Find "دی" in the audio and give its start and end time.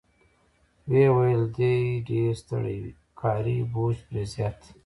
1.57-1.73, 4.61-4.71